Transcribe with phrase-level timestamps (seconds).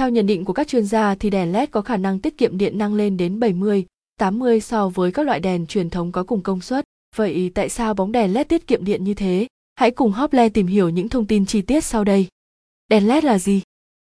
[0.00, 2.58] Theo nhận định của các chuyên gia thì đèn LED có khả năng tiết kiệm
[2.58, 3.86] điện năng lên đến 70,
[4.18, 6.84] 80 so với các loại đèn truyền thống có cùng công suất.
[7.16, 9.46] Vậy tại sao bóng đèn LED tiết kiệm điện như thế?
[9.74, 12.26] Hãy cùng Hople tìm hiểu những thông tin chi tiết sau đây.
[12.88, 13.62] Đèn LED là gì?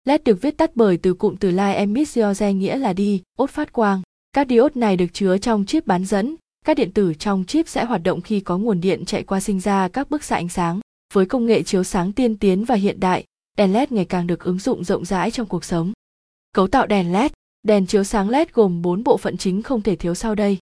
[0.05, 3.73] LED được viết tắt bởi từ cụm từ light emission nghĩa là đi, ốt phát
[3.73, 4.03] quang.
[4.33, 7.85] Các diode này được chứa trong chip bán dẫn, các điện tử trong chip sẽ
[7.85, 10.81] hoạt động khi có nguồn điện chạy qua sinh ra các bức xạ ánh sáng.
[11.15, 13.25] Với công nghệ chiếu sáng tiên tiến và hiện đại,
[13.59, 15.93] đèn LED ngày càng được ứng dụng rộng rãi trong cuộc sống.
[16.53, 19.97] Cấu tạo đèn LED Đèn chiếu sáng LED gồm 4 bộ phận chính không thể
[19.97, 20.59] thiếu sau đây.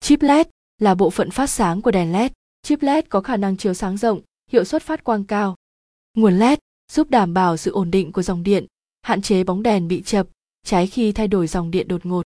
[0.00, 0.46] Chip LED
[0.78, 2.32] là bộ phận phát sáng của đèn LED.
[2.62, 4.20] Chip LED có khả năng chiếu sáng rộng,
[4.52, 5.56] hiệu suất phát quang cao.
[6.14, 6.58] Nguồn LED
[6.92, 8.66] giúp đảm bảo sự ổn định của dòng điện,
[9.02, 10.26] hạn chế bóng đèn bị chập,
[10.66, 12.22] cháy khi thay đổi dòng điện đột ngột.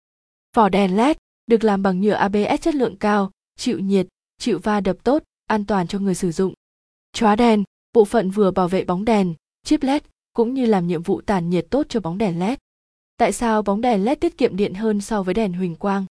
[0.56, 4.82] Vỏ đèn LED được làm bằng nhựa ABS chất lượng cao, chịu nhiệt, chịu va
[4.82, 6.54] đập tốt, an toàn cho người sử dụng.
[7.14, 7.64] Chóa đèn,
[7.94, 9.34] bộ phận vừa bảo vệ bóng đèn,
[9.66, 10.02] chip LED
[10.34, 12.58] cũng như làm nhiệm vụ tản nhiệt tốt cho bóng đèn LED.
[13.18, 16.06] Tại sao bóng đèn LED tiết kiệm điện hơn so với đèn huỳnh quang?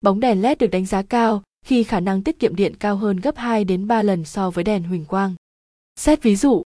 [0.00, 3.16] Bóng đèn LED được đánh giá cao khi khả năng tiết kiệm điện cao hơn
[3.16, 5.34] gấp 2 đến 3 lần so với đèn huỳnh quang.
[5.96, 6.62] Xét ví dụ,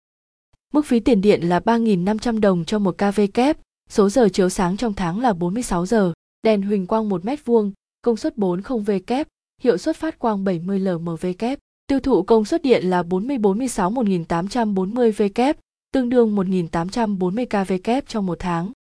[0.73, 3.59] mức phí tiền điện là 3.500 đồng cho một kV kép,
[3.89, 7.73] số giờ chiếu sáng trong tháng là 46 giờ, đèn huỳnh quang 1 mét vuông,
[8.03, 9.29] công suất 40V kép,
[9.63, 13.91] hiệu suất phát quang 70 LMV kép, tiêu thụ công suất điện là 40 46
[13.91, 15.57] 1840 V kép,
[15.93, 18.73] tương đương 1840 kV kép trong một tháng.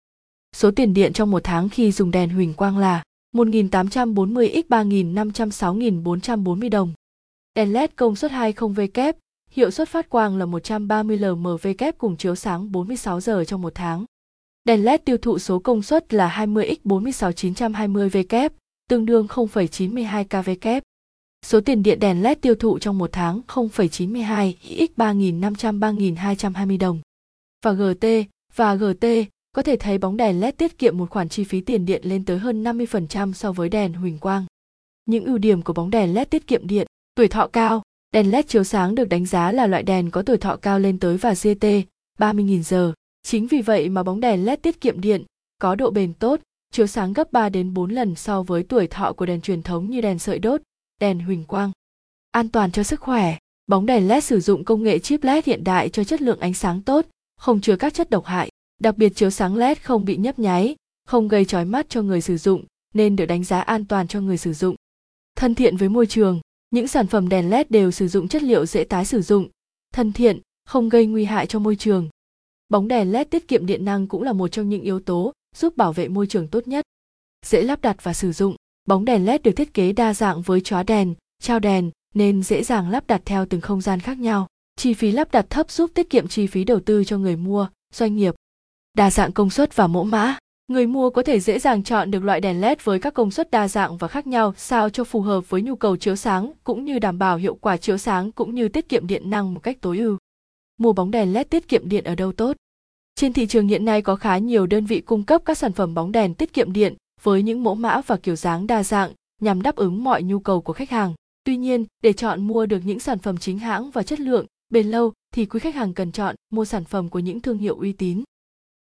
[0.56, 3.02] Số tiền điện trong một tháng khi dùng đèn huỳnh quang là
[3.34, 6.92] 1.840 x 3.506.440 đồng.
[7.54, 9.12] Đèn LED công suất 20W,
[9.50, 14.04] hiệu suất phát quang là 130 lmw cùng chiếu sáng 46 giờ trong một tháng.
[14.64, 18.52] Đèn LED tiêu thụ số công suất là 20 x 46920V kép,
[18.88, 20.80] tương đương 0,92 kW.
[21.46, 27.00] Số tiền điện đèn LED tiêu thụ trong một tháng 0,92 x 3.500 3.220 đồng.
[27.64, 28.06] Và GT
[28.56, 29.06] và GT
[29.52, 32.24] có thể thấy bóng đèn LED tiết kiệm một khoản chi phí tiền điện lên
[32.24, 34.44] tới hơn 50% so với đèn huỳnh quang.
[35.06, 38.46] Những ưu điểm của bóng đèn LED tiết kiệm điện, tuổi thọ cao, đèn LED
[38.46, 41.32] chiếu sáng được đánh giá là loại đèn có tuổi thọ cao lên tới và
[41.32, 41.66] GT
[42.18, 42.92] 30.000 giờ.
[43.22, 45.24] Chính vì vậy mà bóng đèn LED tiết kiệm điện,
[45.58, 46.40] có độ bền tốt,
[46.72, 49.90] chiếu sáng gấp 3 đến 4 lần so với tuổi thọ của đèn truyền thống
[49.90, 50.60] như đèn sợi đốt,
[51.00, 51.72] đèn huỳnh quang.
[52.30, 55.64] An toàn cho sức khỏe, bóng đèn LED sử dụng công nghệ chip LED hiện
[55.64, 57.06] đại cho chất lượng ánh sáng tốt,
[57.36, 58.50] không chứa các chất độc hại.
[58.80, 62.20] Đặc biệt chiếu sáng LED không bị nhấp nháy, không gây chói mắt cho người
[62.20, 64.76] sử dụng, nên được đánh giá an toàn cho người sử dụng.
[65.36, 66.40] Thân thiện với môi trường,
[66.70, 69.48] những sản phẩm đèn LED đều sử dụng chất liệu dễ tái sử dụng,
[69.94, 72.08] thân thiện, không gây nguy hại cho môi trường.
[72.68, 75.76] Bóng đèn LED tiết kiệm điện năng cũng là một trong những yếu tố giúp
[75.76, 76.84] bảo vệ môi trường tốt nhất.
[77.46, 78.56] Dễ lắp đặt và sử dụng,
[78.90, 82.62] bóng đèn LED được thiết kế đa dạng với chóa đèn, trao đèn nên dễ
[82.62, 84.46] dàng lắp đặt theo từng không gian khác nhau.
[84.76, 87.68] Chi phí lắp đặt thấp giúp tiết kiệm chi phí đầu tư cho người mua,
[87.94, 88.34] doanh nghiệp.
[88.94, 90.38] Đa dạng công suất và mẫu mã.
[90.68, 93.50] Người mua có thể dễ dàng chọn được loại đèn led với các công suất
[93.50, 96.84] đa dạng và khác nhau sao cho phù hợp với nhu cầu chiếu sáng cũng
[96.84, 99.78] như đảm bảo hiệu quả chiếu sáng cũng như tiết kiệm điện năng một cách
[99.80, 100.16] tối ưu.
[100.78, 102.56] Mua bóng đèn led tiết kiệm điện ở đâu tốt?
[103.14, 105.94] Trên thị trường hiện nay có khá nhiều đơn vị cung cấp các sản phẩm
[105.94, 109.62] bóng đèn tiết kiệm điện với những mẫu mã và kiểu dáng đa dạng nhằm
[109.62, 111.14] đáp ứng mọi nhu cầu của khách hàng.
[111.44, 114.90] Tuy nhiên để chọn mua được những sản phẩm chính hãng và chất lượng bền
[114.90, 117.92] lâu thì quý khách hàng cần chọn mua sản phẩm của những thương hiệu uy
[117.92, 118.22] tín.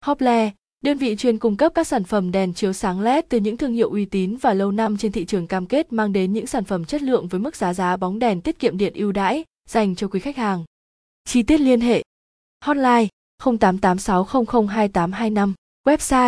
[0.04, 0.50] Hople,
[0.84, 3.72] đơn vị chuyên cung cấp các sản phẩm đèn chiếu sáng LED từ những thương
[3.72, 6.65] hiệu uy tín và lâu năm trên thị trường cam kết mang đến những sản
[6.65, 9.94] phẩm chất lượng với mức giá giá bóng đèn tiết kiệm điện ưu đãi dành
[9.94, 10.65] cho quý khách hàng.
[11.25, 12.03] Chi tiết liên hệ
[12.65, 13.06] Hotline
[13.43, 15.53] 0886002825
[15.87, 16.16] Website